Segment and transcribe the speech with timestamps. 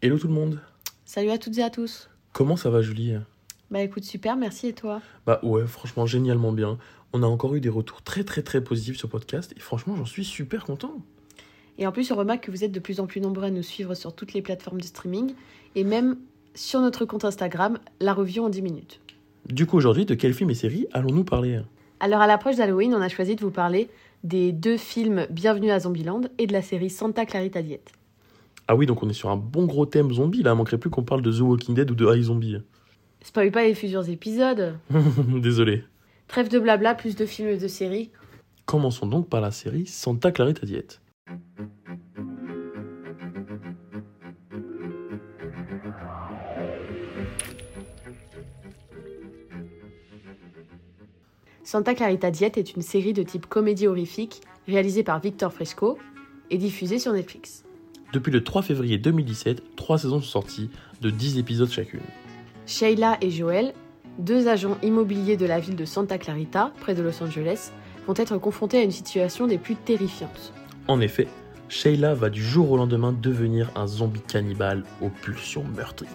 [0.00, 0.60] Hello tout le monde
[1.04, 2.08] Salut à toutes et à tous.
[2.32, 3.16] Comment ça va Julie?
[3.72, 5.02] Bah écoute, super, merci et toi?
[5.26, 6.78] Bah ouais, franchement génialement bien.
[7.12, 9.96] On a encore eu des retours très très très positifs sur le podcast et franchement
[9.96, 11.02] j'en suis super content.
[11.78, 13.64] Et en plus, on remarque que vous êtes de plus en plus nombreux à nous
[13.64, 15.34] suivre sur toutes les plateformes de streaming
[15.74, 16.16] et même
[16.54, 19.00] sur notre compte Instagram, la revue en 10 minutes.
[19.46, 21.60] Du coup aujourd'hui, de quel film et série allons-nous parler?
[21.98, 23.90] Alors à l'approche d'Halloween, on a choisi de vous parler
[24.22, 27.82] des deux films Bienvenue à Zombieland et de la série Santa Clarita Diet.
[28.70, 30.90] Ah oui, donc on est sur un bon gros thème zombie là, il manquerait plus
[30.90, 32.58] qu'on parle de The Walking Dead ou de iZombie.
[33.24, 34.78] Spoil pas les futurs épisodes.
[35.42, 35.84] Désolé.
[36.28, 38.10] Trêve de blabla, plus de films et de séries.
[38.66, 41.00] Commençons donc par la série Santa Clarita Diet.
[51.64, 55.98] Santa Clarita Diet est une série de type comédie horrifique réalisée par Victor Fresco
[56.50, 57.64] et diffusée sur Netflix.
[58.12, 60.70] Depuis le 3 février 2017, trois saisons sont sorties
[61.02, 62.00] de 10 épisodes chacune.
[62.66, 63.74] Sheila et Joel,
[64.18, 67.70] deux agents immobiliers de la ville de Santa Clarita, près de Los Angeles,
[68.06, 70.54] vont être confrontés à une situation des plus terrifiantes.
[70.86, 71.28] En effet,
[71.68, 76.14] Sheila va du jour au lendemain devenir un zombie cannibale aux pulsions meurtrières.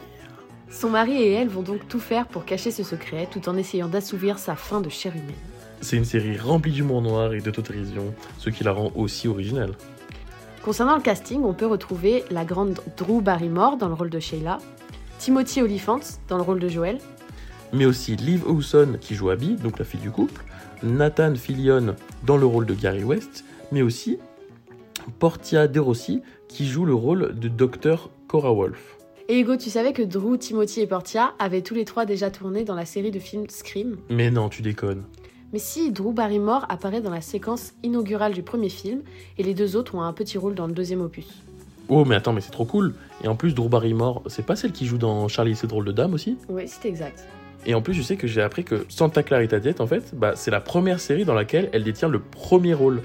[0.71, 3.87] Son mari et elle vont donc tout faire pour cacher ce secret tout en essayant
[3.87, 5.35] d'assouvir sa faim de chair humaine.
[5.81, 9.73] C'est une série remplie d'humour noir et d'autodérision, ce qui la rend aussi originale.
[10.63, 14.59] Concernant le casting, on peut retrouver la grande Drew Barrymore dans le rôle de Sheila,
[15.19, 16.99] Timothy Olyphant dans le rôle de Joel,
[17.73, 20.41] Mais aussi Liv Hewson qui joue Abby, donc la fille du couple,
[20.81, 24.19] Nathan Fillion dans le rôle de Gary West, mais aussi
[25.19, 28.09] Portia De Rossi qui joue le rôle de Dr.
[28.29, 28.97] Cora Wolf.
[29.27, 32.63] Et Hugo, tu savais que Drew, Timothy et Portia avaient tous les trois déjà tourné
[32.63, 33.97] dans la série de films Scream?
[34.09, 35.03] Mais non, tu déconnes.
[35.53, 39.01] Mais si, Drew Barrymore apparaît dans la séquence inaugurale du premier film,
[39.37, 41.27] et les deux autres ont un petit rôle dans le deuxième opus.
[41.89, 42.95] Oh, mais attends, mais c'est trop cool.
[43.23, 45.85] Et en plus, Drew Barrymore, c'est pas celle qui joue dans Charlie et ses drôles
[45.85, 46.37] de dames aussi?
[46.49, 47.27] Oui, c'est exact.
[47.67, 50.33] Et en plus, je sais que j'ai appris que Santa Clarita Diet, en fait, bah,
[50.35, 53.03] c'est la première série dans laquelle elle détient le premier rôle.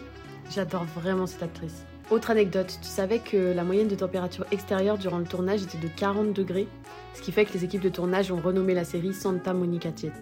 [0.51, 1.85] J'adore vraiment cette actrice.
[2.11, 5.89] Autre anecdote, tu savais que la moyenne de température extérieure durant le tournage était de
[5.95, 6.67] 40 degrés,
[7.13, 10.13] ce qui fait que les équipes de tournage ont renommé la série Santa Monica Diet.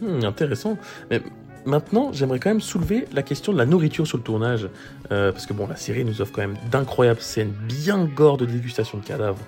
[0.00, 0.78] Hmm, intéressant.
[1.10, 1.20] Mais
[1.66, 4.68] maintenant, j'aimerais quand même soulever la question de la nourriture sur le tournage.
[5.12, 8.46] Euh, parce que bon, la série nous offre quand même d'incroyables scènes bien gore de
[8.46, 9.40] dégustation de cadavres.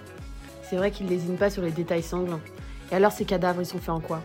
[0.68, 2.40] C'est vrai qu'ils lésinent pas sur les détails sanglants.
[2.90, 4.22] Et alors ces cadavres, ils sont faits en quoi?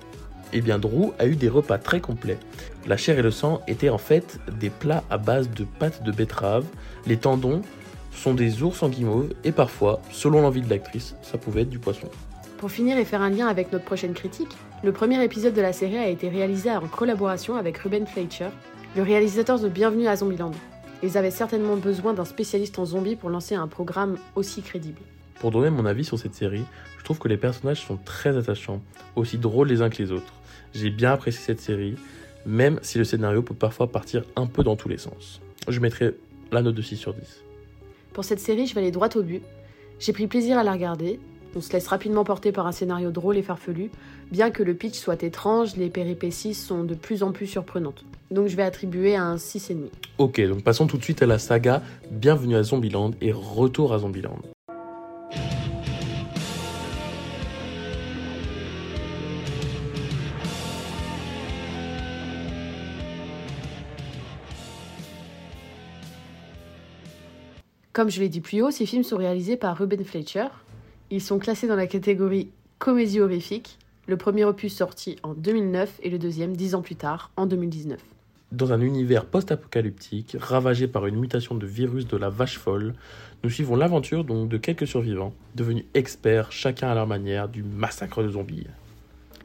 [0.53, 2.39] Eh bien, Drew a eu des repas très complets.
[2.85, 6.11] La chair et le sang étaient en fait des plats à base de pâte de
[6.11, 6.65] betterave.
[7.05, 7.61] Les tendons
[8.13, 9.33] sont des ours en guimauve.
[9.43, 12.07] Et parfois, selon l'envie de l'actrice, ça pouvait être du poisson.
[12.57, 15.73] Pour finir et faire un lien avec notre prochaine critique, le premier épisode de la
[15.73, 18.49] série a été réalisé en collaboration avec Ruben Fleischer,
[18.95, 20.53] le réalisateur de Bienvenue à Zombieland.
[21.03, 25.01] Ils avaient certainement besoin d'un spécialiste en zombies pour lancer un programme aussi crédible.
[25.39, 26.63] Pour donner mon avis sur cette série,
[26.97, 28.81] je trouve que les personnages sont très attachants,
[29.15, 30.33] aussi drôles les uns que les autres.
[30.73, 31.93] J'ai bien apprécié cette série,
[32.47, 35.41] même si le scénario peut parfois partir un peu dans tous les sens.
[35.67, 36.15] Je mettrai
[36.51, 37.21] la note de 6 sur 10.
[38.13, 39.43] Pour cette série, je vais aller droit au but.
[39.99, 41.19] J'ai pris plaisir à la regarder.
[41.57, 43.89] On se laisse rapidement porter par un scénario drôle et farfelu.
[44.31, 48.05] Bien que le pitch soit étrange, les péripéties sont de plus en plus surprenantes.
[48.29, 49.87] Donc je vais attribuer un 6,5.
[50.19, 51.81] Ok, donc passons tout de suite à la saga
[52.11, 54.37] Bienvenue à Zombieland et Retour à Zombieland.
[67.93, 70.49] Comme je l'ai dit plus haut, ces films sont réalisés par Ruben Fleischer.
[71.09, 73.77] Ils sont classés dans la catégorie comédie horrifique.
[74.07, 77.99] Le premier opus sorti en 2009 et le deuxième dix ans plus tard, en 2019.
[78.51, 82.93] Dans un univers post-apocalyptique, ravagé par une mutation de virus de la vache folle,
[83.43, 88.23] nous suivons l'aventure donc de quelques survivants, devenus experts chacun à leur manière du massacre
[88.23, 88.67] de zombies.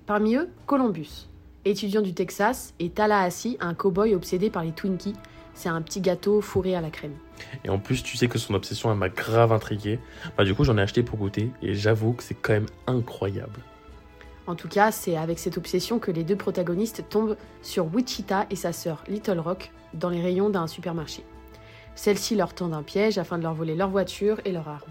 [0.06, 1.28] Parmi eux, Columbus,
[1.64, 5.14] étudiant du Texas, et Tallahassee, un cow-boy obsédé par les Twinkies.
[5.54, 7.14] C'est un petit gâteau fourré à la crème.
[7.64, 9.98] Et en plus, tu sais que son obsession, elle m'a grave intrigué.
[10.36, 13.60] Bah, du coup, j'en ai acheté pour goûter et j'avoue que c'est quand même incroyable.
[14.46, 18.56] En tout cas, c'est avec cette obsession que les deux protagonistes tombent sur Wichita et
[18.56, 21.24] sa sœur Little Rock dans les rayons d'un supermarché.
[21.94, 24.90] Celle-ci leur tend un piège afin de leur voler leur voiture et leur arme.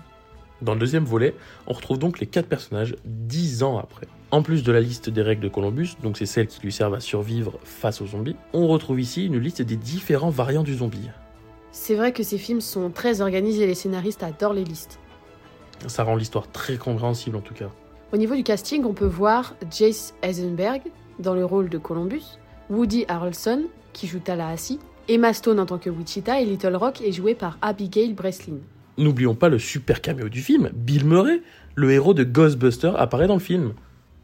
[0.61, 1.33] Dans le deuxième volet,
[1.65, 4.07] on retrouve donc les quatre personnages dix ans après.
[4.29, 6.93] En plus de la liste des règles de Columbus, donc c'est celles qui lui servent
[6.93, 11.09] à survivre face aux zombies, on retrouve ici une liste des différents variants du zombie.
[11.71, 14.99] C'est vrai que ces films sont très organisés et les scénaristes adorent les listes.
[15.87, 17.69] Ça rend l'histoire très compréhensible en tout cas.
[18.13, 20.83] Au niveau du casting, on peut voir Jace Eisenberg
[21.19, 22.37] dans le rôle de Columbus,
[22.69, 23.63] Woody Harrelson
[23.93, 27.57] qui joue Tallahassee, Emma Stone en tant que Wichita et Little Rock est joué par
[27.61, 28.59] Abigail Breslin.
[29.01, 31.41] N'oublions pas le super caméo du film, Bill Murray,
[31.73, 33.73] le héros de Ghostbusters, apparaît dans le film.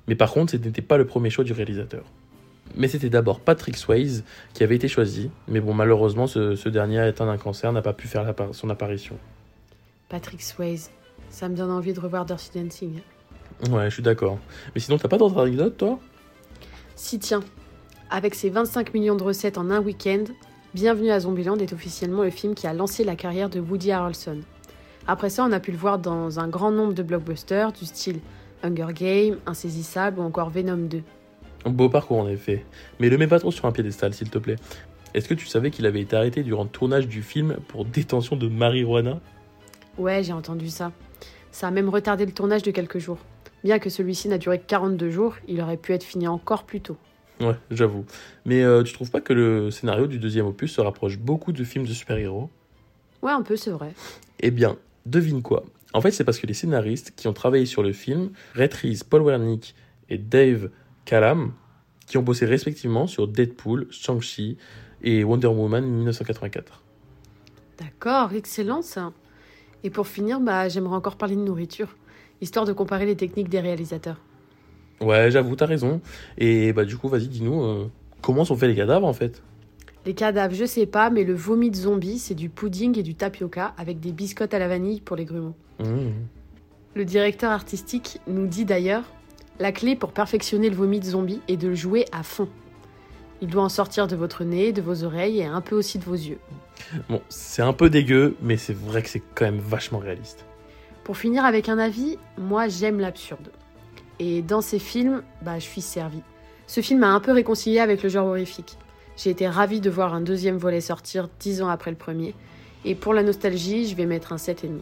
[0.07, 2.03] Mais par contre, ce n'était pas le premier choix du réalisateur.
[2.75, 7.25] Mais c'était d'abord Patrick Swayze qui avait été choisi, mais bon, malheureusement, ce, dernier, atteint
[7.25, 9.18] d'un cancer, n'a pas pu faire son apparition.
[10.09, 10.91] Patrick Swayze,
[11.31, 13.00] ça me donne envie de revoir Dirty Dancing.
[13.71, 14.38] Ouais, je suis d'accord.
[14.75, 16.00] Mais sinon, t'as pas d'autres anecdotes, toi?
[16.95, 17.44] Si, tiens.
[18.12, 20.25] Avec ses 25 millions de recettes en un week-end,
[20.73, 24.41] Bienvenue à Zombieland est officiellement le film qui a lancé la carrière de Woody Harrelson.
[25.07, 28.19] Après ça, on a pu le voir dans un grand nombre de blockbusters du style
[28.62, 31.01] Hunger Games, Insaisissable ou encore Venom 2.
[31.65, 32.65] Beau parcours en effet,
[33.00, 34.57] mais le mets pas trop sur un piédestal s'il te plaît.
[35.13, 38.36] Est-ce que tu savais qu'il avait été arrêté durant le tournage du film pour détention
[38.36, 39.19] de marijuana?
[39.98, 40.92] Ouais, j'ai entendu ça.
[41.51, 43.18] Ça a même retardé le tournage de quelques jours.
[43.63, 46.81] Bien que celui-ci n'a duré que 42 jours, il aurait pu être fini encore plus
[46.81, 46.98] tôt.
[47.39, 48.06] Ouais, j'avoue.
[48.45, 51.63] Mais euh, tu trouves pas que le scénario du deuxième opus se rapproche beaucoup de
[51.63, 52.50] films de super-héros?
[53.21, 53.94] Ouais, un peu, c'est vrai.
[54.39, 54.77] Eh bien,
[55.09, 55.63] devine quoi
[55.94, 58.74] En fait, c'est parce que les scénaristes qui ont travaillé sur le film, Red
[59.09, 59.75] Paul Wernick
[60.09, 60.69] et Dave
[61.06, 61.54] Callum,
[62.06, 64.57] qui ont bossé respectivement sur Deadpool, Shang-Chi
[65.04, 66.83] et Wonder Woman 1984.
[67.77, 69.12] D'accord, excellent ça.
[69.83, 71.95] Et pour finir, bah, j'aimerais encore parler de nourriture,
[72.42, 74.19] histoire de comparer les techniques des réalisateurs.
[75.00, 76.01] Ouais, j'avoue, t'as raison.
[76.38, 79.44] Et bah du coup, vas-y, dis-nous, euh, comment sont faits les cadavres en fait?
[80.07, 83.13] Les cadavres, je sais pas, mais le vomi de zombie, c'est du pudding et du
[83.13, 85.54] tapioca avec des biscottes à la vanille pour les grumeaux.
[85.80, 86.12] Mmh.
[86.95, 89.04] Le directeur artistique nous dit d'ailleurs
[89.59, 92.48] la clé pour perfectionner le vomi de zombie est de le jouer à fond.
[93.42, 96.06] Il doit en sortir de votre nez, de vos oreilles et un peu aussi de
[96.06, 96.39] vos yeux.
[97.09, 100.45] Bon, c'est un peu dégueu, mais c'est vrai que c'est quand même vachement réaliste.
[101.04, 103.51] Pour finir avec un avis, moi j'aime l'absurde.
[104.19, 106.24] Et dans ces films, bah, je suis servie.
[106.65, 108.77] Ce film m'a un peu réconcilié avec le genre horrifique.
[109.17, 112.35] J'ai été ravie de voir un deuxième volet sortir dix ans après le premier.
[112.85, 114.79] Et pour la nostalgie, je vais mettre un 7,5.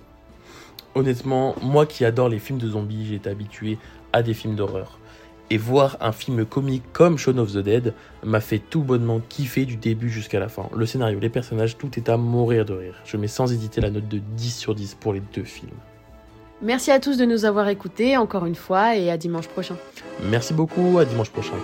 [0.93, 3.77] Honnêtement, moi qui adore les films de zombies, j'ai été habitué
[4.13, 4.99] à des films d'horreur.
[5.49, 7.93] Et voir un film comique comme Shaun of the Dead
[8.23, 10.69] m'a fait tout bonnement kiffer du début jusqu'à la fin.
[10.75, 12.95] Le scénario, les personnages, tout est à mourir de rire.
[13.05, 15.77] Je mets sans hésiter la note de 10 sur 10 pour les deux films.
[16.61, 19.75] Merci à tous de nous avoir écoutés encore une fois et à dimanche prochain.
[20.29, 21.57] Merci beaucoup, à dimanche prochain.